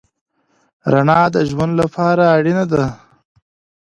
رڼا 0.93 1.21
د 1.35 1.37
ژوند 1.49 1.73
لپاره 1.81 2.23
اړینه 2.37 2.63
ده. 2.71 2.85